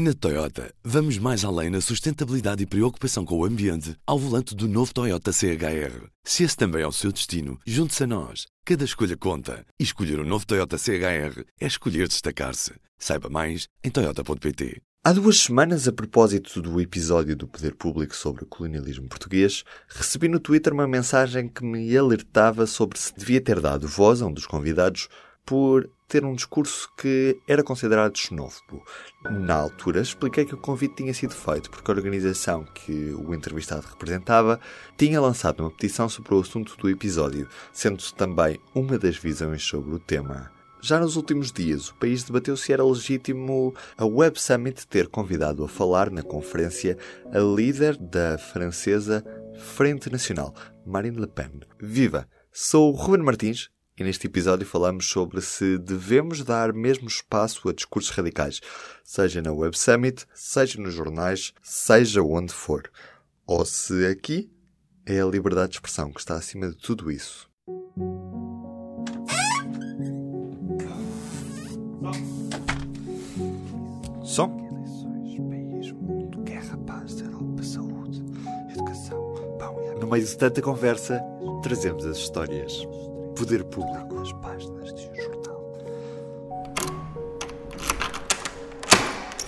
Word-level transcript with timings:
Na 0.00 0.14
Toyota, 0.14 0.72
vamos 0.84 1.18
mais 1.18 1.44
além 1.44 1.70
na 1.70 1.80
sustentabilidade 1.80 2.62
e 2.62 2.66
preocupação 2.66 3.24
com 3.24 3.36
o 3.36 3.44
ambiente 3.44 3.96
ao 4.06 4.16
volante 4.16 4.54
do 4.54 4.68
novo 4.68 4.94
Toyota 4.94 5.32
CHR. 5.32 6.06
Se 6.22 6.44
esse 6.44 6.56
também 6.56 6.82
é 6.82 6.86
o 6.86 6.92
seu 6.92 7.10
destino, 7.10 7.58
junte-se 7.66 8.04
a 8.04 8.06
nós. 8.06 8.46
Cada 8.64 8.84
escolha 8.84 9.16
conta. 9.16 9.66
E 9.76 9.82
escolher 9.82 10.20
o 10.20 10.22
um 10.22 10.24
novo 10.24 10.46
Toyota 10.46 10.78
CHR 10.78 11.42
é 11.60 11.66
escolher 11.66 12.06
destacar-se. 12.06 12.74
Saiba 12.96 13.28
mais 13.28 13.66
em 13.82 13.90
Toyota.pt. 13.90 14.80
Há 15.02 15.12
duas 15.12 15.40
semanas, 15.40 15.88
a 15.88 15.92
propósito 15.92 16.62
do 16.62 16.80
episódio 16.80 17.34
do 17.34 17.48
Poder 17.48 17.74
Público 17.74 18.14
sobre 18.14 18.44
o 18.44 18.46
colonialismo 18.46 19.08
português, 19.08 19.64
recebi 19.88 20.28
no 20.28 20.38
Twitter 20.38 20.72
uma 20.72 20.86
mensagem 20.86 21.48
que 21.48 21.64
me 21.64 21.96
alertava 21.96 22.68
sobre 22.68 23.00
se 23.00 23.12
devia 23.12 23.40
ter 23.40 23.58
dado 23.58 23.88
voz 23.88 24.22
a 24.22 24.26
um 24.26 24.32
dos 24.32 24.46
convidados 24.46 25.08
por 25.44 25.90
ter 26.08 26.24
um 26.24 26.34
discurso 26.34 26.90
que 26.96 27.38
era 27.46 27.62
considerado 27.62 28.16
xenófobo. 28.16 28.82
Na 29.30 29.54
altura, 29.54 30.00
expliquei 30.00 30.44
que 30.44 30.54
o 30.54 30.58
convite 30.58 30.96
tinha 30.96 31.12
sido 31.12 31.34
feito 31.34 31.70
porque 31.70 31.90
a 31.90 31.94
organização 31.94 32.64
que 32.64 33.14
o 33.14 33.34
entrevistado 33.34 33.86
representava 33.86 34.58
tinha 34.96 35.20
lançado 35.20 35.60
uma 35.60 35.70
petição 35.70 36.08
sobre 36.08 36.34
o 36.34 36.40
assunto 36.40 36.76
do 36.78 36.88
episódio, 36.88 37.46
sendo 37.72 38.02
também 38.14 38.58
uma 38.74 38.98
das 38.98 39.16
visões 39.16 39.62
sobre 39.62 39.94
o 39.94 39.98
tema. 39.98 40.50
Já 40.80 41.00
nos 41.00 41.16
últimos 41.16 41.50
dias, 41.52 41.88
o 41.88 41.94
país 41.96 42.22
debateu 42.22 42.56
se 42.56 42.72
era 42.72 42.84
legítimo 42.84 43.74
a 43.96 44.06
Web 44.06 44.40
Summit 44.40 44.86
ter 44.86 45.08
convidado 45.08 45.64
a 45.64 45.68
falar 45.68 46.08
na 46.08 46.22
conferência 46.22 46.96
a 47.32 47.38
líder 47.38 47.96
da 47.96 48.38
francesa 48.38 49.24
Frente 49.58 50.08
Nacional, 50.10 50.54
Marine 50.86 51.20
Le 51.20 51.26
Pen. 51.26 51.60
Viva! 51.80 52.28
Sou 52.52 52.92
o 52.92 52.96
Ruben 52.96 53.24
Martins 53.24 53.68
e 53.98 54.04
neste 54.04 54.28
episódio 54.28 54.64
falamos 54.64 55.08
sobre 55.10 55.40
se 55.40 55.76
devemos 55.76 56.44
dar 56.44 56.72
mesmo 56.72 57.08
espaço 57.08 57.68
a 57.68 57.72
discursos 57.72 58.10
radicais, 58.10 58.60
seja 59.02 59.42
na 59.42 59.52
Web 59.52 59.76
Summit, 59.76 60.24
seja 60.32 60.80
nos 60.80 60.94
jornais, 60.94 61.52
seja 61.60 62.22
onde 62.22 62.52
for. 62.52 62.88
Ou 63.44 63.64
se 63.64 64.06
aqui 64.06 64.50
é 65.04 65.20
a 65.20 65.26
liberdade 65.26 65.70
de 65.70 65.76
expressão 65.78 66.12
que 66.12 66.20
está 66.20 66.36
acima 66.36 66.68
de 66.68 66.76
tudo 66.76 67.10
isso. 67.10 67.48
Som. 74.24 74.68
No 80.00 80.06
meio 80.06 80.24
de 80.24 80.36
tanta 80.38 80.62
conversa, 80.62 81.20
trazemos 81.62 82.06
as 82.06 82.18
histórias. 82.18 82.86
Poder 83.38 83.62
Público. 83.62 84.18
As 84.18 84.32
páginas 84.32 84.92
de 84.92 85.08
um 85.08 85.14
jornal. 85.14 85.84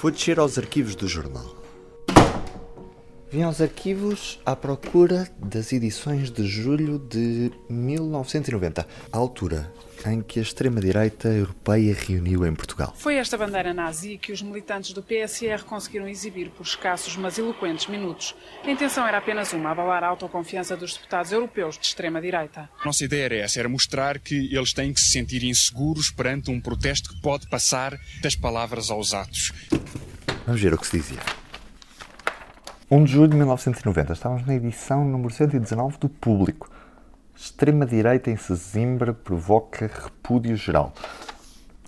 Vou 0.01 0.13
descer 0.13 0.39
aos 0.39 0.57
arquivos 0.57 0.95
do 0.95 1.09
jornal. 1.09 1.57
Vim 3.29 3.43
aos 3.43 3.61
arquivos 3.61 4.41
à 4.47 4.55
procura 4.55 5.29
das 5.37 5.73
edições 5.73 6.31
de 6.31 6.47
julho 6.47 7.01
de 7.01 7.51
1990, 7.69 8.87
a 9.13 9.19
altura 9.19 9.73
em 10.07 10.23
que 10.23 10.39
a 10.39 10.43
extrema-direita 10.43 11.29
europeia 11.29 11.95
reuniu 11.95 12.47
em 12.47 12.55
Portugal. 12.55 12.95
Foi 12.97 13.17
esta 13.17 13.37
bandeira 13.37 13.75
nazi 13.75 14.19
que 14.19 14.33
os 14.33 14.43
militantes 14.43 14.93
do 14.93 15.03
PSR 15.03 15.65
conseguiram 15.65 16.09
exibir 16.09 16.51
por 16.51 16.65
escassos 16.65 17.17
mas 17.17 17.39
eloquentes 17.39 17.87
minutos. 17.87 18.35
A 18.65 18.71
intenção 18.71 19.07
era 19.07 19.19
apenas 19.19 19.53
uma, 19.53 19.71
abalar 19.71 20.05
a 20.05 20.09
autoconfiança 20.09 20.77
dos 20.77 20.95
deputados 20.95 21.33
europeus 21.33 21.79
de 21.79 21.87
extrema-direita. 21.87 22.69
Nossa 22.85 23.05
ideia 23.05 23.25
era 23.25 23.37
essa, 23.37 23.61
era 23.61 23.69
mostrar 23.69 24.19
que 24.19 24.55
eles 24.55 24.73
têm 24.73 24.93
que 24.93 25.01
se 25.01 25.13
sentir 25.13 25.45
inseguros 25.45 26.11
perante 26.11 26.51
um 26.51 26.61
protesto 26.61 27.11
que 27.11 27.21
pode 27.21 27.49
passar 27.49 27.99
das 28.23 28.35
palavras 28.35 28.91
aos 28.91 29.15
atos. 29.15 29.53
Vamos 30.47 30.61
ver 30.61 30.75
o 30.75 30.79
que 30.79 30.87
se 30.87 30.99
dizia. 30.99 31.21
1 32.91 33.05
de 33.05 33.13
julho 33.13 33.29
de 33.29 33.37
1990, 33.37 34.13
estávamos 34.13 34.45
na 34.45 34.55
edição 34.55 35.05
número 35.05 35.33
119 35.33 35.99
do 35.99 36.09
Público. 36.09 36.69
Extrema-direita 37.43 38.31
em 38.31 38.37
Sesimbra 38.37 39.15
provoca 39.15 39.87
repúdio 39.87 40.55
geral. 40.59 40.93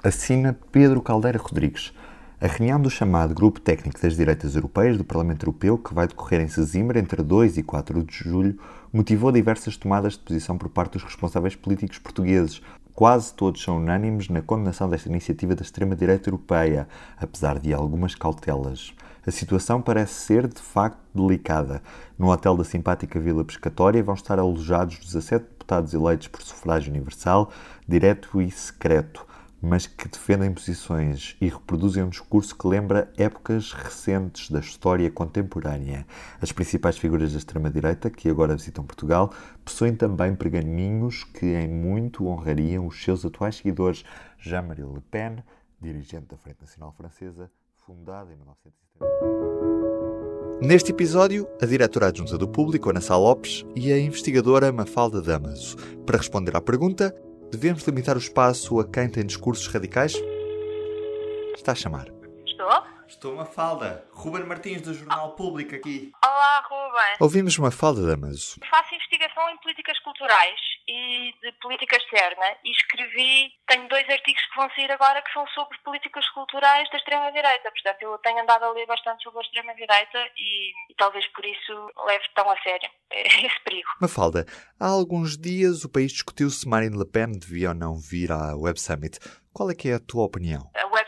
Assina 0.02 0.58
Pedro 0.72 1.02
Caldeira 1.02 1.38
Rodrigues. 1.38 1.92
A 2.40 2.46
reunião 2.46 2.80
do 2.80 2.88
chamado 2.88 3.34
Grupo 3.34 3.60
Técnico 3.60 4.00
das 4.00 4.16
Direitas 4.16 4.54
Europeias 4.56 4.96
do 4.96 5.04
Parlamento 5.04 5.42
Europeu, 5.42 5.76
que 5.76 5.92
vai 5.92 6.08
decorrer 6.08 6.40
em 6.40 6.48
Sesimbra 6.48 6.98
entre 6.98 7.22
2 7.22 7.58
e 7.58 7.62
4 7.62 8.02
de 8.02 8.14
julho, 8.14 8.58
motivou 8.90 9.30
diversas 9.30 9.76
tomadas 9.76 10.14
de 10.14 10.20
posição 10.20 10.56
por 10.56 10.70
parte 10.70 10.94
dos 10.94 11.02
responsáveis 11.02 11.54
políticos 11.54 11.98
portugueses. 11.98 12.62
Quase 12.94 13.34
todos 13.34 13.62
são 13.62 13.76
unânimes 13.76 14.30
na 14.30 14.40
condenação 14.40 14.88
desta 14.88 15.10
iniciativa 15.10 15.54
da 15.54 15.60
extrema-direita 15.60 16.30
europeia, 16.30 16.88
apesar 17.19 17.58
de 17.58 17.74
algumas 17.74 18.14
cautelas. 18.14 18.94
A 19.24 19.30
situação 19.30 19.80
parece 19.80 20.14
ser, 20.14 20.48
de 20.48 20.60
facto, 20.60 20.98
delicada. 21.14 21.80
No 22.18 22.32
hotel 22.32 22.56
da 22.56 22.64
simpática 22.64 23.20
Vila 23.20 23.44
Pescatória 23.44 24.02
vão 24.02 24.16
estar 24.16 24.36
alojados 24.36 24.98
17 24.98 25.44
deputados 25.44 25.94
eleitos 25.94 26.26
por 26.26 26.42
sufrágio 26.42 26.90
universal, 26.90 27.52
direto 27.86 28.42
e 28.42 28.50
secreto, 28.50 29.24
mas 29.60 29.86
que 29.86 30.08
defendem 30.08 30.52
posições 30.52 31.36
e 31.40 31.48
reproduzem 31.48 32.02
um 32.02 32.08
discurso 32.08 32.58
que 32.58 32.66
lembra 32.66 33.12
épocas 33.16 33.72
recentes 33.72 34.50
da 34.50 34.58
história 34.58 35.08
contemporânea. 35.08 36.04
As 36.40 36.50
principais 36.50 36.98
figuras 36.98 37.30
da 37.30 37.38
extrema-direita, 37.38 38.10
que 38.10 38.28
agora 38.28 38.56
visitam 38.56 38.84
Portugal, 38.84 39.32
possuem 39.64 39.94
também 39.94 40.34
pergaminhos 40.34 41.22
que 41.22 41.46
em 41.46 41.68
muito 41.68 42.26
honrariam 42.26 42.88
os 42.88 43.00
seus 43.00 43.24
atuais 43.24 43.54
seguidores. 43.54 44.04
Jean-Marie 44.36 44.82
Le 44.82 45.00
Pen, 45.00 45.44
dirigente 45.80 46.26
da 46.26 46.36
Frente 46.36 46.60
Nacional 46.60 46.92
Francesa, 46.98 47.48
fundada 47.87 48.32
em 48.32 48.37
1970. 48.37 48.82
Neste 50.60 50.93
episódio, 50.93 51.48
a 51.60 51.66
diretora 51.66 52.06
adjunta 52.06 52.38
do 52.38 52.48
Público, 52.48 52.88
Ana 52.88 53.00
Lopes, 53.16 53.66
e 53.75 53.93
a 53.93 53.98
investigadora 53.98 54.70
Mafalda 54.70 55.20
Damaso. 55.20 55.76
Para 56.06 56.19
responder 56.19 56.56
à 56.56 56.60
pergunta, 56.60 57.12
devemos 57.50 57.82
limitar 57.84 58.16
o 58.16 58.20
espaço 58.20 58.78
a 58.78 58.84
quem 58.84 59.09
tem 59.09 59.26
discursos 59.26 59.66
radicais? 59.66 60.15
Está 61.56 61.72
a 61.72 61.75
chamar. 61.75 62.21
Estou? 63.22 63.32
Estou 63.32 63.36
Mafalda. 63.36 64.04
Ruben 64.12 64.44
Martins, 64.44 64.82
do 64.82 64.92
Jornal 64.92 65.36
Público, 65.36 65.76
aqui. 65.76 66.10
Olá, 66.24 66.66
Ruben. 66.68 67.16
Ouvimos 67.20 67.56
Mafalda 67.56 68.04
Damaso. 68.04 68.58
Faço 68.68 68.94
investigação 68.96 69.48
em 69.48 69.56
políticas 69.58 69.96
culturais 70.00 70.58
e 70.88 71.32
de 71.40 71.52
política 71.60 71.96
externa 71.96 72.56
e 72.64 72.72
escrevi, 72.72 73.52
tenho 73.68 73.88
dois 73.88 74.08
artigos 74.08 74.42
que 74.42 74.56
vão 74.56 74.68
sair 74.70 74.90
agora 74.90 75.22
que 75.22 75.32
são 75.32 75.46
sobre 75.54 75.78
políticas 75.84 76.28
culturais 76.30 76.90
da 76.90 76.98
extrema-direita. 76.98 77.70
Portanto, 77.70 78.02
eu 78.02 78.18
tenho 78.18 78.42
andado 78.42 78.64
a 78.64 78.72
ler 78.72 78.86
bastante 78.86 79.22
sobre 79.22 79.38
a 79.38 79.42
extrema-direita 79.42 80.18
e, 80.36 80.72
e, 80.90 80.94
talvez 80.96 81.24
por 81.28 81.44
isso 81.44 81.90
leve 82.04 82.24
tão 82.34 82.50
a 82.50 82.60
sério 82.60 82.90
esse 83.46 83.60
perigo. 83.62 83.88
Mafalda, 84.00 84.44
há 84.80 84.88
alguns 84.88 85.38
dias 85.38 85.84
o 85.84 85.88
país 85.88 86.10
discutiu 86.10 86.50
se 86.50 86.68
Marine 86.68 86.98
Le 86.98 87.06
Pen 87.06 87.30
devia 87.30 87.68
ou 87.68 87.74
não 87.74 87.94
vir 87.94 88.32
à 88.32 88.56
Web 88.56 88.80
Summit. 88.80 89.20
Qual 89.52 89.70
é 89.70 89.74
que 89.74 89.90
é 89.90 89.94
a 89.94 90.00
tua 90.00 90.24
opinião? 90.24 90.70
A 90.74 90.86
Web 90.86 91.01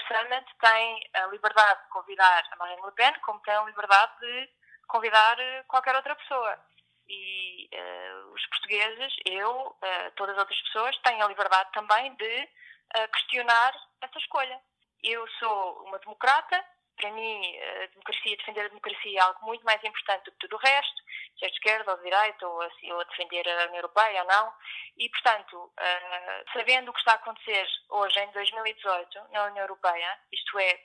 tem 0.65 1.01
a 1.13 1.27
liberdade 1.27 1.83
de 1.83 1.89
convidar 1.91 2.43
a 2.51 2.57
Marine 2.57 2.81
Le 2.83 2.93
Pen, 2.93 3.13
como 3.21 3.39
tem 3.41 3.55
a 3.55 3.65
liberdade 3.65 4.19
de 4.21 4.49
convidar 4.89 5.37
qualquer 5.69 5.95
outra 5.95 6.17
pessoa. 6.17 6.59
E 7.07 7.69
uh, 7.71 8.33
os 8.33 8.47
portugueses, 8.47 9.13
eu, 9.27 9.51
uh, 9.51 10.11
todas 10.17 10.35
as 10.35 10.41
outras 10.41 10.61
pessoas, 10.63 10.97
têm 11.03 11.21
a 11.21 11.29
liberdade 11.29 11.71
também 11.73 12.15
de 12.15 12.49
uh, 12.97 13.13
questionar 13.13 13.75
essa 14.01 14.19
escolha. 14.19 14.59
Eu 15.03 15.29
sou 15.39 15.85
uma 15.85 15.99
democrata, 15.99 16.65
para 16.97 17.11
mim, 17.11 17.59
a 17.59 17.87
democracia, 17.89 18.37
defender 18.39 18.61
a 18.63 18.69
democracia 18.69 19.19
é 19.19 19.23
algo 19.23 19.45
muito 19.45 19.65
mais 19.65 19.85
importante 19.85 20.25
do 20.25 20.33
que 20.33 20.39
tudo 20.39 20.57
o 20.57 20.61
resto, 20.61 21.03
seja 21.39 21.51
de 21.51 21.57
esquerda 21.57 21.91
ou 21.93 21.97
de 21.99 22.05
direita, 22.05 22.49
ou, 22.49 22.61
assim, 22.63 22.93
ou 22.93 23.01
a 23.01 23.05
defender 23.05 23.49
a 23.49 23.65
União 23.65 23.77
Europeia 23.77 24.23
ou 24.23 24.29
não. 24.29 24.53
E, 24.97 25.09
portanto, 25.09 25.57
uh, 25.57 26.53
sabendo 26.53 26.91
o 26.91 26.93
que 26.93 27.01
está 27.01 27.13
a 27.13 27.17
acontecer 27.17 27.67
hoje, 27.91 28.21
em 28.21 28.31
2018, 28.33 29.29
na 29.31 29.45
União 29.45 29.65
Europeia, 29.65 30.19
isto 30.33 30.59
é, 30.59 30.81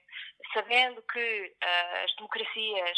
sabendo 0.53 1.01
que 1.03 1.55
uh, 1.63 2.05
as 2.05 2.15
democracias 2.15 2.97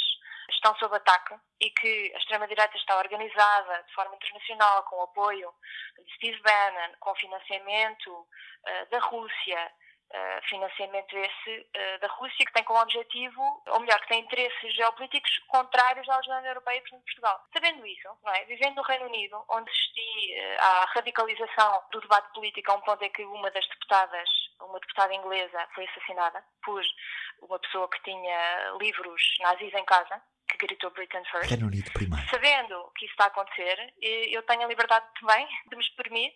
estão 0.50 0.76
sob 0.76 0.96
ataque 0.96 1.36
e 1.60 1.70
que 1.72 2.12
a 2.14 2.18
extrema-direita 2.18 2.78
está 2.78 2.98
organizada 2.98 3.84
de 3.84 3.94
forma 3.94 4.16
internacional 4.16 4.84
com 4.84 4.98
o 4.98 5.04
apoio 5.04 5.54
de 5.98 6.14
Steve 6.16 6.42
Bannon, 6.42 6.94
com 7.00 7.16
financiamento 7.16 8.12
uh, 8.12 8.90
da 8.90 9.00
Rússia, 9.00 9.72
Uh, 10.12 10.50
financiamento 10.50 11.18
esse 11.18 11.60
uh, 11.62 12.00
da 12.02 12.08
Rússia, 12.08 12.46
que 12.46 12.52
tem 12.52 12.66
como 12.66 12.82
objetivo, 12.82 13.42
ou 13.68 13.80
melhor, 13.80 13.98
que 14.02 14.10
tem 14.10 14.20
interesses 14.20 14.76
geopolíticos 14.76 15.40
contrários 15.48 16.08
à 16.10 16.18
União 16.18 16.46
Europeia 16.48 16.80
e, 16.80 16.82
portanto, 16.82 17.04
Portugal. 17.06 17.42
Sabendo 17.54 17.86
isso, 17.88 18.10
é? 18.28 18.44
vivendo 18.44 18.76
no 18.76 18.82
Reino 18.82 19.06
Unido, 19.06 19.42
onde 19.50 19.70
assisti 19.70 20.36
uh, 20.36 20.62
à 20.62 20.86
radicalização 20.94 21.82
do 21.92 22.02
debate 22.02 22.34
político 22.34 22.72
a 22.72 22.76
um 22.76 22.82
ponto 22.82 23.02
em 23.04 23.10
que 23.10 23.24
uma 23.24 23.50
das 23.52 23.66
deputadas, 23.70 24.30
uma 24.64 24.80
deputada 24.80 25.14
inglesa, 25.14 25.68
foi 25.74 25.86
assassinada 25.88 26.44
por 26.64 26.82
uma 27.42 27.60
pessoa 27.60 27.90
que 27.90 28.02
tinha 28.04 28.74
livros 28.80 29.22
nazis 29.42 29.74
em 29.74 29.86
casa, 29.86 30.22
que 30.50 30.58
gritou 30.58 30.92
Britain 30.92 31.24
First. 31.32 31.50
Reino 31.50 31.68
Unido 31.68 31.92
primeiro. 31.92 32.30
Sabendo 32.30 32.92
que 32.96 33.06
isso 33.06 33.14
está 33.14 33.26
a 33.26 33.28
acontecer, 33.28 33.94
eu 34.02 34.44
tenho 34.44 34.64
a 34.64 34.68
liberdade 34.68 35.06
também 35.20 35.48
de 35.70 35.76
me 35.76 35.84
exprimir 35.84 36.32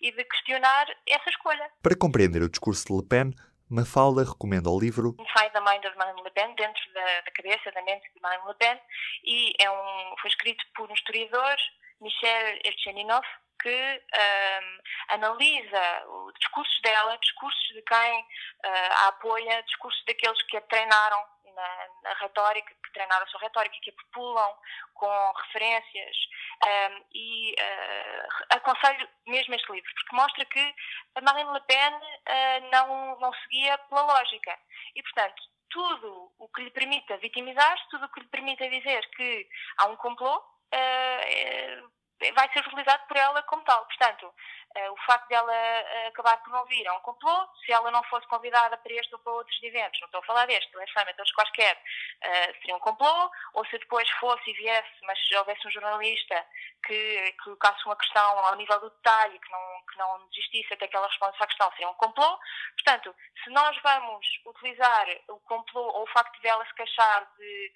e 0.00 0.12
de 0.12 0.24
questionar 0.24 0.86
essa 1.06 1.30
escolha. 1.30 1.70
Para 1.82 1.96
compreender 1.96 2.42
o 2.42 2.48
discurso 2.48 2.86
de 2.86 2.94
Le 2.94 3.08
Pen, 3.08 3.34
Mafalda 3.70 4.24
recomenda 4.24 4.68
o 4.68 4.80
livro 4.80 5.14
Inside 5.20 5.52
the 5.52 5.60
Mind 5.60 5.84
of 5.84 5.96
Marine 5.96 6.22
Le 6.22 6.30
Pen, 6.30 6.54
dentro 6.56 6.92
da, 6.92 7.20
da 7.20 7.30
cabeça, 7.30 7.70
da 7.70 7.82
mente 7.82 8.12
de 8.12 8.20
Marine 8.20 8.48
Le 8.48 8.54
Pen, 8.54 8.80
e 9.24 9.52
é 9.60 9.70
um, 9.70 10.16
foi 10.20 10.28
escrito 10.28 10.64
por 10.74 10.90
um 10.90 10.94
historiador, 10.94 11.56
Michel 12.00 12.58
Ercheninov, 12.64 13.24
que 13.60 14.02
um, 14.14 14.78
analisa 15.08 16.06
os 16.06 16.34
discursos 16.34 16.80
dela, 16.82 17.18
discursos 17.18 17.68
de 17.68 17.82
quem 17.82 18.20
uh, 18.20 18.92
a 18.92 19.08
apoia, 19.08 19.62
discursos 19.64 20.02
daqueles 20.06 20.42
que 20.42 20.56
a 20.56 20.60
treinaram 20.62 21.24
na, 21.54 21.86
na, 22.02 22.14
retórica, 22.14 22.74
que 22.74 22.92
treinaram 22.92 23.24
a 23.24 23.28
sua 23.28 23.40
retórica, 23.40 23.76
que 23.82 23.90
a 23.90 24.04
populam 24.04 24.56
com 24.94 25.32
referências. 25.44 26.16
Um, 26.62 27.04
e 27.14 27.54
uh, 27.58 28.46
aconselho 28.50 29.08
mesmo 29.26 29.54
este 29.54 29.72
livro, 29.72 29.90
porque 29.94 30.16
mostra 30.16 30.44
que 30.44 30.74
a 31.14 31.20
Marine 31.22 31.52
Le 31.52 31.60
Pen 31.62 31.94
uh, 31.94 32.70
não, 32.70 33.18
não 33.18 33.32
seguia 33.34 33.78
pela 33.78 34.02
lógica. 34.02 34.58
E, 34.94 35.02
portanto, 35.02 35.42
tudo 35.70 36.32
o 36.38 36.48
que 36.48 36.62
lhe 36.62 36.70
permita 36.70 37.16
vitimizar-se, 37.18 37.88
tudo 37.90 38.06
o 38.06 38.08
que 38.10 38.20
lhe 38.20 38.26
permita 38.26 38.68
dizer 38.68 39.08
que 39.10 39.48
há 39.78 39.86
um 39.86 39.96
complô, 39.96 40.36
uh, 40.36 41.99
vai 42.34 42.52
ser 42.52 42.60
utilizado 42.60 43.06
por 43.06 43.16
ela 43.16 43.42
como 43.44 43.62
tal. 43.64 43.84
Portanto, 43.86 44.26
uh, 44.26 44.92
o 44.92 44.96
facto 45.06 45.28
dela 45.28 45.52
uh, 45.52 46.08
acabar 46.08 46.36
por 46.42 46.50
não 46.50 46.64
vir 46.66 46.86
é 46.86 46.92
um 46.92 47.00
complô. 47.00 47.48
Se 47.64 47.72
ela 47.72 47.90
não 47.90 48.02
fosse 48.04 48.26
convidada 48.26 48.76
para 48.76 48.92
este 48.92 49.14
ou 49.14 49.20
para 49.20 49.32
outros 49.32 49.62
eventos, 49.62 50.00
não 50.00 50.06
estou 50.06 50.20
a 50.20 50.26
falar 50.26 50.46
deste, 50.46 50.70
do 50.70 50.78
Summit, 50.90 51.16
todos 51.16 51.32
quaisquer, 51.32 51.76
uh, 51.76 52.54
seria 52.60 52.76
um 52.76 52.80
complô. 52.80 53.30
Ou 53.54 53.64
se 53.66 53.78
depois 53.78 54.08
fosse 54.10 54.50
e 54.50 54.54
viesse, 54.54 54.90
mas 55.02 55.18
houvesse 55.32 55.66
um 55.66 55.70
jornalista 55.70 56.46
que 56.86 57.34
colocasse 57.44 57.84
uma 57.86 57.96
questão 57.96 58.38
ao 58.38 58.56
nível 58.56 58.78
do 58.80 58.90
detalhe, 58.90 59.38
que 59.38 59.50
não, 59.50 59.82
que 59.90 59.98
não 59.98 60.28
desistisse 60.28 60.74
até 60.74 60.88
que 60.88 60.96
ela 60.96 61.06
respondesse 61.06 61.42
à 61.42 61.46
questão, 61.46 61.70
seria 61.72 61.88
um 61.88 61.94
complô. 61.94 62.38
Portanto, 62.74 63.14
se 63.42 63.50
nós 63.50 63.76
vamos 63.82 64.26
utilizar 64.46 65.06
o 65.28 65.38
complô 65.40 65.82
ou 65.82 66.02
o 66.02 66.06
facto 66.08 66.40
dela 66.42 66.64
se 66.66 66.74
queixar 66.74 67.26
de 67.38 67.72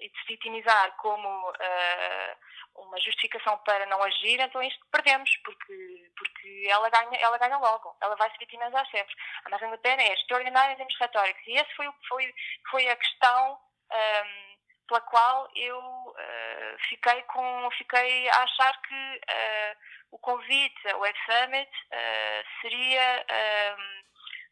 e 0.00 0.08
de 0.08 0.18
se 0.20 0.26
vitimizar 0.26 0.92
como 0.96 1.28
uh, 1.50 2.82
uma 2.82 3.00
justificação 3.00 3.56
para 3.58 3.86
não 3.86 4.02
agir, 4.02 4.40
então 4.40 4.62
isto 4.62 4.84
perdemos, 4.90 5.30
porque, 5.44 6.10
porque 6.16 6.66
ela, 6.68 6.88
ganha, 6.90 7.18
ela 7.20 7.38
ganha 7.38 7.56
logo, 7.58 7.96
ela 8.00 8.16
vai 8.16 8.30
se 8.30 8.38
vitimizar 8.38 8.86
sempre. 8.90 9.14
A 9.44 9.50
Marine 9.50 9.72
Le 9.72 9.78
Pen 9.78 9.98
é 9.98 10.12
extraordinária 10.12 10.72
em 10.72 10.76
termos 10.76 10.98
retóricos 10.98 11.42
e 11.46 11.56
essa 11.56 11.74
foi, 11.74 11.88
foi, 12.08 12.34
foi 12.70 12.88
a 12.88 12.96
questão 12.96 13.54
um, 13.54 13.94
ehm, 13.94 14.56
pela 14.88 15.00
qual 15.00 15.48
eu 15.56 15.78
uh, 15.78 16.78
fiquei, 16.88 17.22
com, 17.22 17.70
fiquei 17.72 18.28
a 18.28 18.42
achar 18.42 18.82
que 18.82 18.94
uh, 18.94 19.76
o 20.12 20.18
convite 20.18 20.88
ao 20.88 21.00
Web 21.00 21.18
Summit 21.26 21.70
seria 22.60 23.26
ehm, 23.28 24.04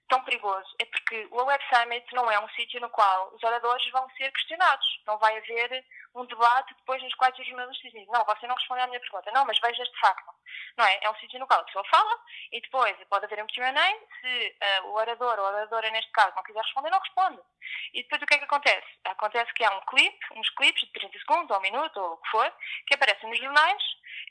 tão 0.08 0.22
perigoso 0.24 0.68
é 0.78 0.84
porque 0.84 1.28
o 1.30 1.44
Web 1.44 1.64
Summit 1.68 2.14
não 2.14 2.30
é 2.30 2.38
um 2.38 2.48
sítio 2.50 2.80
no 2.80 2.90
qual 2.90 3.32
os 3.34 3.42
oradores 3.42 3.90
vão 3.90 4.08
ser 4.10 4.30
questionados. 4.32 4.86
Não 5.06 5.18
vai 5.18 5.36
haver 5.36 5.84
um 6.14 6.24
debate 6.26 6.74
depois 6.74 7.02
nos 7.02 7.14
quais 7.14 7.36
os 7.38 7.46
jornalistas 7.46 7.90
dizem 7.90 8.06
não, 8.06 8.24
você 8.24 8.46
não 8.46 8.54
respondeu 8.54 8.84
à 8.84 8.86
minha 8.86 9.00
pergunta. 9.00 9.30
Não, 9.32 9.44
mas 9.44 9.58
veja 9.60 9.82
este 9.82 9.98
facto. 9.98 10.32
Não 10.76 10.84
é? 10.84 10.98
É 11.02 11.10
um 11.10 11.14
sítio 11.16 11.38
no 11.38 11.46
qual 11.46 11.60
a 11.60 11.64
pessoa 11.64 11.84
fala 11.90 12.18
e 12.52 12.60
depois 12.60 12.96
pode 13.08 13.24
haver 13.24 13.42
um 13.42 13.46
Q&A. 13.46 13.72
Se 14.20 14.56
uh, 14.82 14.86
o 14.86 14.94
orador 14.94 15.38
ou 15.38 15.46
a 15.46 15.50
oradora, 15.50 15.90
neste 15.90 16.10
caso, 16.12 16.34
não 16.36 16.42
quiser 16.42 16.62
responder, 16.62 16.90
não 16.90 17.00
responde. 17.00 17.40
E 17.92 18.02
depois 18.02 18.22
o 18.22 18.26
que 18.26 18.34
é 18.34 18.38
que 18.38 18.44
acontece? 18.44 18.86
Acontece 19.04 19.52
que 19.54 19.64
há 19.64 19.70
um 19.76 19.80
clipe, 19.86 20.26
uns 20.36 20.50
clipes 20.50 20.82
de 20.82 20.92
30 20.92 21.18
segundos 21.18 21.50
ou 21.50 21.58
um 21.58 21.62
minuto 21.62 22.00
ou 22.00 22.12
o 22.12 22.16
que 22.18 22.30
for, 22.30 22.52
que 22.86 22.94
aparecem 22.94 23.28
nos 23.28 23.38
jornais 23.38 23.82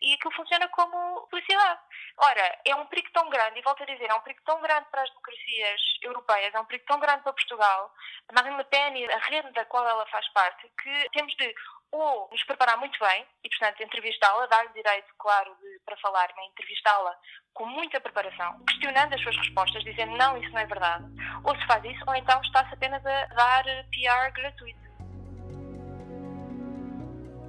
e 0.01 0.13
aquilo 0.13 0.33
funciona 0.33 0.67
como 0.69 1.21
publicidade. 1.27 1.79
Ora, 2.17 2.59
é 2.65 2.75
um 2.75 2.85
perigo 2.85 3.09
tão 3.13 3.29
grande, 3.29 3.59
e 3.59 3.61
volto 3.61 3.83
a 3.83 3.85
dizer, 3.85 4.09
é 4.09 4.13
um 4.13 4.21
perigo 4.21 4.41
tão 4.45 4.61
grande 4.61 4.87
para 4.89 5.01
as 5.01 5.09
democracias 5.09 5.81
europeias, 6.01 6.53
é 6.53 6.59
um 6.59 6.65
perigo 6.65 6.85
tão 6.87 6.99
grande 6.99 7.23
para 7.23 7.33
Portugal, 7.33 7.93
a 8.27 8.33
Marine 8.33 8.57
Le 8.57 8.63
Pen 8.65 8.97
e 8.97 9.11
a 9.11 9.17
rede 9.17 9.51
da 9.51 9.65
qual 9.65 9.87
ela 9.87 10.05
faz 10.07 10.27
parte, 10.29 10.69
que 10.81 11.09
temos 11.11 11.33
de 11.35 11.53
ou 11.93 12.27
nos 12.31 12.43
preparar 12.45 12.75
muito 12.77 12.97
bem 12.99 13.23
e, 13.43 13.49
portanto, 13.49 13.83
entrevistá-la, 13.83 14.47
dar-lhe 14.47 14.73
direito, 14.73 15.13
claro, 15.19 15.55
de, 15.61 15.79
para 15.85 15.95
falar, 15.97 16.27
mas 16.35 16.47
entrevistá-la 16.47 17.15
com 17.53 17.67
muita 17.67 18.01
preparação, 18.01 18.65
questionando 18.65 19.13
as 19.13 19.21
suas 19.21 19.37
respostas, 19.37 19.83
dizendo 19.83 20.17
não, 20.17 20.35
isso 20.37 20.51
não 20.51 20.59
é 20.59 20.65
verdade, 20.65 21.05
ou 21.43 21.55
se 21.55 21.67
faz 21.67 21.83
isso, 21.85 22.03
ou 22.07 22.15
então 22.15 22.41
está-se 22.41 22.73
apenas 22.73 23.05
a 23.05 23.25
dar 23.27 23.63
PR 23.63 24.33
gratuito. 24.33 24.82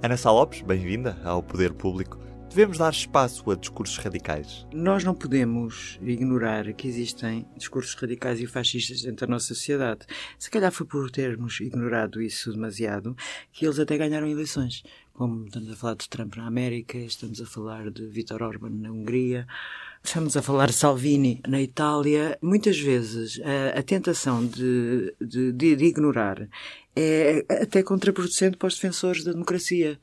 Ana 0.05 0.17
Sá 0.17 0.31
Lopes, 0.31 0.61
bem-vinda 0.61 1.19
ao 1.23 1.41
Poder 1.41 1.73
Público 1.73 2.19
devemos 2.47 2.77
dar 2.77 2.93
espaço 2.93 3.49
a 3.49 3.55
discursos 3.55 3.97
radicais? 3.97 4.67
Nós 4.71 5.03
não 5.03 5.15
podemos 5.15 5.99
ignorar 6.01 6.71
que 6.73 6.87
existem 6.87 7.45
discursos 7.57 7.95
radicais 7.95 8.39
e 8.39 8.45
fascistas 8.45 9.01
dentro 9.01 9.25
da 9.25 9.33
nossa 9.33 9.47
sociedade. 9.47 10.05
Se 10.37 10.49
calhar 10.49 10.71
foi 10.71 10.85
por 10.85 11.09
termos 11.09 11.59
ignorado 11.59 12.21
isso 12.21 12.53
demasiado 12.53 13.17
que 13.51 13.65
eles 13.65 13.79
até 13.79 13.97
ganharam 13.97 14.27
eleições. 14.27 14.83
Como 15.11 15.47
estamos 15.47 15.71
a 15.71 15.75
falar 15.75 15.95
de 15.95 16.07
Trump 16.07 16.35
na 16.35 16.45
América, 16.45 16.97
estamos 16.99 17.41
a 17.41 17.45
falar 17.47 17.89
de 17.89 18.05
Viktor 18.05 18.43
Orban 18.43 18.69
na 18.69 18.91
Hungria, 18.91 19.47
Estamos 20.05 20.37
a 20.37 20.41
falar 20.43 20.67
de 20.67 20.73
Salvini 20.73 21.41
na 21.47 21.59
Itália. 21.59 22.37
Muitas 22.39 22.77
vezes 22.79 23.41
a, 23.43 23.79
a 23.79 23.81
tentação 23.81 24.45
de, 24.45 25.11
de, 25.19 25.51
de, 25.51 25.83
ignorar 25.83 26.47
é 26.95 27.45
até 27.61 27.83
contraproducente 27.83 28.57
para 28.57 28.67
os 28.67 28.75
defensores 28.75 29.23
da 29.23 29.31
democracia 29.31 29.99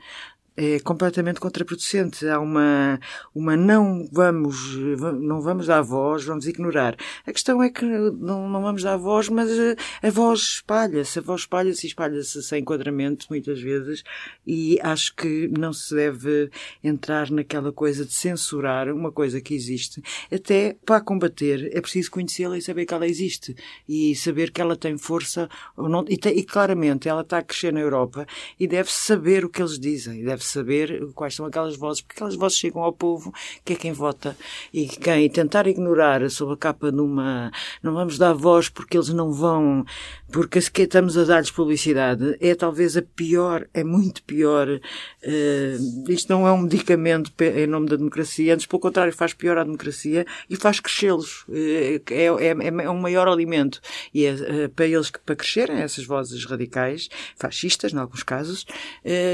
é 0.57 0.81
completamente 0.81 1.41
contraproducente. 1.41 2.27
Há 2.27 2.39
uma, 2.39 3.01
uma 3.35 3.57
não 3.57 4.09
vamos, 4.11 4.77
não 5.21 5.41
vamos 5.41 5.67
dar 5.67 5.83
voz, 5.83 6.25
vamos 6.25 6.47
ignorar. 6.47 6.97
A 7.27 7.33
questão 7.33 7.63
é 7.63 7.71
que 7.71 7.85
não, 7.85 8.49
não 8.49 8.63
vamos 8.63 8.83
dar 8.83 8.97
voz, 8.97 9.29
mas 9.29 9.51
a, 9.51 10.07
a 10.07 10.11
voz 10.11 10.41
espalha-se, 10.41 11.19
a 11.19 11.23
voz 11.23 11.43
espalha-se 11.43 11.87
e 11.87 11.89
espalha-se 11.89 12.43
sem 12.43 12.61
enquadramento 12.61 13.27
muitas 13.31 13.61
vezes 13.61 14.03
e 14.47 14.79
acho 14.83 15.15
que 15.15 15.49
não 15.49 15.73
se 15.73 15.95
deve 15.95 16.51
entrar 16.83 17.31
naquela 17.31 17.73
coisa 17.73 18.05
de 18.05 18.13
censurar 18.13 18.89
uma 18.91 19.11
coisa 19.11 19.41
que 19.41 19.55
existe. 19.55 20.03
Até 20.31 20.77
para 20.85 21.01
combater 21.01 21.71
é 21.77 21.81
preciso 21.81 22.11
conhecê-la 22.11 22.59
e 22.59 22.63
saber 22.63 22.87
que 22.87 22.95
ela 22.95 23.07
existe 23.07 23.55
e 23.89 24.15
saber 24.15 24.51
que 24.51 24.61
ela 24.61 24.77
tem 24.77 24.97
força 24.99 25.49
ou 25.77 25.89
não, 25.89 26.05
e, 26.09 26.17
tem, 26.17 26.37
e 26.39 26.45
claramente 26.45 27.09
ela 27.09 27.23
está 27.23 27.39
a 27.39 27.43
crescer 27.43 27.73
na 27.73 27.81
Europa 27.81 28.27
e 28.59 28.67
deve 28.67 28.91
saber 28.93 29.45
o 29.45 29.49
que 29.49 29.63
eles 29.63 29.79
dizem, 29.79 30.23
deve 30.25 30.42
deve 30.43 30.47
saber 30.47 31.13
quais 31.15 31.35
são 31.35 31.47
aquelas 31.47 31.77
vozes, 31.77 32.03
porque 32.03 32.17
aquelas 32.17 32.35
vozes 32.35 32.59
chegam 32.59 32.83
ao 32.83 32.93
povo, 32.93 33.33
que 33.65 33.75
é 33.75 33.77
quem 33.77 33.93
vota. 33.93 34.37
E 34.73 34.87
quem 34.87 35.29
tentar 35.31 35.67
ignorar 35.67 36.29
sob 36.31 36.53
a 36.53 36.57
capa 36.57 36.91
de 36.91 37.01
uma. 37.01 37.51
Não 37.83 37.95
vamos 37.95 38.19
dar 38.19 38.33
voz 38.33 38.69
porque 38.69 38.97
eles 38.97 39.09
não 39.11 39.33
vão. 39.33 39.85
Porque 40.33 40.61
se 40.61 40.71
estamos 40.75 41.17
a 41.19 41.25
dar-lhes 41.25 41.51
publicidade, 41.51 42.37
é 42.41 42.55
talvez 42.55 42.97
a 42.97 43.03
pior, 43.03 43.69
é 43.75 43.85
muito 43.85 44.23
pior. 44.23 44.67
Uh, 44.69 46.11
isto 46.11 46.33
não 46.33 46.49
é 46.49 46.53
um 46.53 46.63
medicamento 46.63 47.31
em 47.39 47.67
nome 47.67 47.87
da 47.87 47.97
democracia, 47.97 48.55
antes, 48.55 48.65
pelo 48.65 48.81
contrário, 48.81 49.13
faz 49.13 49.35
pior 49.35 49.59
à 49.59 49.65
democracia 49.65 50.25
e 50.49 50.57
faz 50.57 50.81
crescê-los. 50.81 51.43
Uh, 51.43 52.01
é, 52.11 52.47
é, 52.47 52.83
é, 52.85 52.91
um 52.91 52.99
maior 52.99 53.29
alimento. 53.29 53.81
E 54.15 54.25
é 54.25 54.33
uh, 54.33 54.69
para 54.71 54.87
eles, 54.87 55.11
para 55.11 55.37
crescerem, 55.37 55.77
essas 55.83 56.07
vozes 56.07 56.47
radicais, 56.47 57.11
fascistas, 57.37 57.93
em 57.93 57.99
alguns 57.99 58.23
casos, 58.23 58.65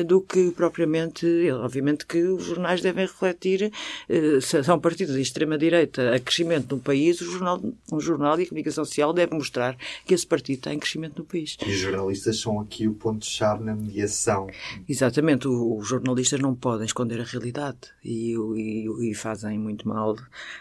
do 0.07 0.21
que 0.21 0.51
propriamente 0.51 0.98
obviamente, 0.99 1.51
obviamente 1.51 2.07
que 2.07 2.23
os 2.23 2.45
jornais 2.45 2.81
devem 2.81 3.07
refletir, 3.07 3.73
eh, 4.09 4.41
se 4.41 4.63
são 4.63 4.79
partidos 4.79 5.15
de 5.15 5.21
extrema-direita 5.21 6.15
a 6.15 6.21
crescimento 6.21 6.77
no 6.77 6.83
país, 6.83 7.21
o 7.21 7.31
jornal, 7.31 7.63
um 7.93 8.01
jornal 8.01 8.39
e 8.39 8.45
a 8.45 8.47
comunicação 8.47 8.85
social 8.85 9.13
deve 9.13 9.35
mostrar 9.35 9.77
que 10.05 10.15
esse 10.15 10.27
partido 10.27 10.59
está 10.59 10.75
em 10.75 10.79
crescimento 10.79 11.19
no 11.19 11.25
país. 11.25 11.57
E 11.67 11.71
os 11.71 11.79
jornalistas 11.79 12.41
são 12.41 12.61
aqui 12.61 12.89
o 12.89 12.95
ponto-chave 12.95 13.65
na 13.65 13.75
mediação. 13.75 14.49
Exatamente, 14.89 15.49
os 15.49 15.87
jornalistas 15.87 16.41
não 16.41 16.55
podem 16.55 16.87
esconder 16.87 17.21
a 17.21 17.25
realidade 17.25 17.79
e, 18.05 18.35
e, 18.35 19.11
e 19.11 19.15
fazem 19.15 19.59
muito 19.59 19.87
mal 19.87 20.17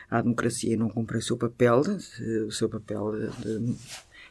à 0.10 0.22
democracia 0.22 0.74
e 0.74 0.78
não 0.78 0.90
cumprem 0.90 1.20
o 1.20 1.24
seu 1.24 1.38
papel, 1.38 1.82
o 2.48 2.52
seu 2.52 2.70
papel 2.70 3.12
de, 3.40 3.76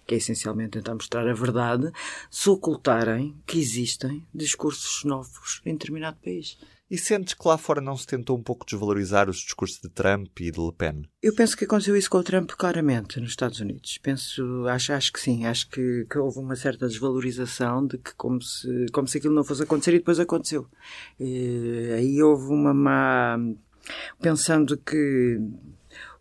que 0.07 0.15
é 0.15 0.19
essencialmente 0.19 0.71
tentar 0.71 0.95
mostrar 0.95 1.29
a 1.29 1.35
verdade, 1.35 1.91
se 2.31 2.49
ocultarem 2.49 3.37
que 3.47 3.59
existem 3.59 4.27
discursos 4.33 5.05
novos 5.05 5.61
em 5.65 5.73
determinado 5.73 6.17
país. 6.23 6.57
E 6.89 6.97
sentes 6.97 7.35
que 7.35 7.49
lá 7.49 7.59
fora 7.59 7.81
não 7.81 7.97
se 7.97 8.07
tentou 8.07 8.39
um 8.39 8.43
pouco 8.43 8.65
desvalorizar 8.65 9.29
os 9.29 9.39
discursos 9.39 9.81
de 9.81 9.89
Trump 9.89 10.39
e 10.39 10.53
de 10.53 10.61
Le 10.61 10.73
Pen? 10.73 11.03
Eu 11.21 11.35
penso 11.35 11.57
que 11.57 11.65
aconteceu 11.65 11.97
isso 11.97 12.09
com 12.09 12.19
o 12.19 12.23
Trump 12.23 12.53
claramente 12.53 13.19
nos 13.19 13.31
Estados 13.31 13.59
Unidos. 13.59 13.99
Penso, 13.99 14.65
acho, 14.69 14.93
acho 14.93 15.13
que 15.13 15.21
sim. 15.21 15.47
Acho 15.47 15.69
que, 15.69 16.07
que 16.09 16.17
houve 16.17 16.39
uma 16.39 16.55
certa 16.55 16.87
desvalorização 16.87 17.85
de 17.85 17.99
que 17.99 18.15
como 18.15 18.41
se, 18.41 18.87
como 18.93 19.09
se 19.09 19.19
aquilo 19.19 19.35
não 19.35 19.43
fosse 19.43 19.65
acontecer 19.65 19.95
e 19.95 19.99
depois 19.99 20.21
aconteceu. 20.21 20.69
E, 21.19 21.91
aí 21.97 22.23
houve 22.23 22.53
uma 22.53 22.73
má... 22.73 23.37
Pensando 24.21 24.77
que 24.77 25.41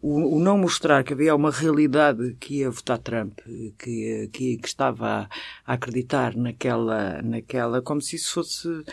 o, 0.01 0.37
o, 0.37 0.39
não 0.39 0.57
mostrar 0.57 1.03
que 1.03 1.13
havia 1.13 1.35
uma 1.35 1.49
realidade 1.49 2.35
que 2.39 2.59
ia 2.59 2.69
votar 2.69 2.99
Trump, 2.99 3.39
que, 3.77 4.29
que, 4.31 4.57
que 4.57 4.67
estava 4.67 5.27
a, 5.65 5.73
acreditar 5.73 6.35
naquela, 6.35 7.21
naquela, 7.21 7.81
como 7.81 8.01
se 8.01 8.15
isso 8.15 8.33
fosse, 8.33 8.83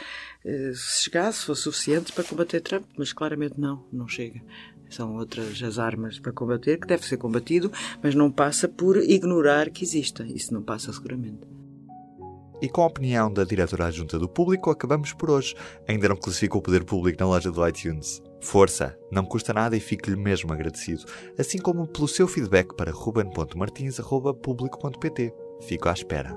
eh, 0.44 0.72
se 0.74 1.04
chegasse, 1.04 1.44
fosse 1.44 1.62
suficiente 1.62 2.12
para 2.12 2.24
combater 2.24 2.60
Trump, 2.60 2.84
mas 2.96 3.12
claramente 3.12 3.60
não, 3.60 3.84
não 3.92 4.08
chega. 4.08 4.40
são 4.88 5.16
outras 5.16 5.62
as 5.62 5.78
armas 5.78 6.18
para 6.18 6.32
combater, 6.32 6.78
que 6.78 6.86
deve 6.86 7.06
ser 7.06 7.18
combatido, 7.18 7.70
mas 8.02 8.14
não 8.14 8.30
passa 8.30 8.68
por 8.68 8.96
ignorar 8.96 9.70
que 9.70 9.84
exista. 9.84 10.24
Isso 10.24 10.54
não 10.54 10.62
passa 10.62 10.92
seguramente. 10.92 11.46
E 12.62 12.68
com 12.68 12.82
a 12.82 12.86
opinião 12.86 13.30
da 13.32 13.42
diretora 13.42 13.86
adjunta 13.86 14.18
do 14.20 14.28
público, 14.28 14.70
acabamos 14.70 15.12
por 15.12 15.30
hoje. 15.30 15.52
Ainda 15.88 16.08
não 16.08 16.16
classificou 16.16 16.60
o 16.60 16.62
poder 16.62 16.84
público 16.84 17.18
na 17.18 17.26
loja 17.26 17.50
do 17.50 17.66
iTunes. 17.66 18.22
Força! 18.42 18.98
Não 19.10 19.24
custa 19.24 19.54
nada 19.54 19.76
e 19.76 19.80
fico-lhe 19.80 20.16
mesmo 20.16 20.52
agradecido. 20.52 21.04
Assim 21.38 21.58
como 21.58 21.86
pelo 21.86 22.08
seu 22.08 22.26
feedback 22.26 22.74
para 22.76 22.90
ruben.martins.público.pt. 22.90 25.32
Fico 25.62 25.88
à 25.88 25.92
espera. 25.92 26.34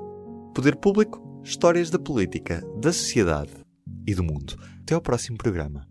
Poder 0.53 0.75
Público, 0.75 1.41
histórias 1.43 1.89
da 1.89 1.97
política, 2.00 2.63
da 2.77 2.93
sociedade 2.93 3.50
e 4.07 4.13
do 4.13 4.24
mundo. 4.24 4.55
Até 4.81 4.93
ao 4.93 5.01
próximo 5.01 5.35
programa. 5.38 5.88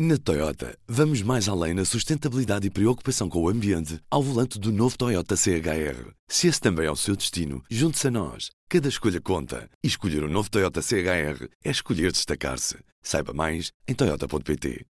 Na 0.00 0.16
Toyota, 0.16 0.78
vamos 0.86 1.22
mais 1.22 1.48
além 1.48 1.74
na 1.74 1.84
sustentabilidade 1.84 2.68
e 2.68 2.70
preocupação 2.70 3.28
com 3.28 3.42
o 3.42 3.48
ambiente 3.48 3.98
ao 4.08 4.22
volante 4.22 4.56
do 4.56 4.70
novo 4.70 4.96
Toyota 4.96 5.36
CHR. 5.36 6.12
Se 6.28 6.46
esse 6.46 6.60
também 6.60 6.86
é 6.86 6.90
o 6.90 6.94
seu 6.94 7.16
destino, 7.16 7.64
junte-se 7.68 8.06
a 8.06 8.10
nós. 8.10 8.48
Cada 8.68 8.88
escolha 8.88 9.20
conta. 9.20 9.68
E 9.82 9.88
escolher 9.88 10.22
o 10.22 10.26
um 10.26 10.30
novo 10.30 10.48
Toyota 10.48 10.80
CHR 10.80 11.48
é 11.64 11.70
escolher 11.70 12.12
destacar-se. 12.12 12.76
Saiba 13.02 13.32
mais 13.32 13.72
em 13.88 13.94
Toyota.pt. 13.94 14.86